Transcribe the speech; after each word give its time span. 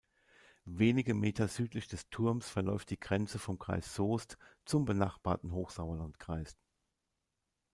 Wenige 0.65 1.13
Meter 1.13 1.47
südlich 1.47 1.87
des 1.87 2.09
Turms 2.09 2.49
verläuft 2.49 2.89
die 2.89 2.99
Grenze 2.99 3.37
vom 3.37 3.59
Kreis 3.59 3.93
Soest 3.93 4.39
zum 4.65 4.83
benachbarten 4.83 5.51
Hochsauerlandkreis. 5.51 6.57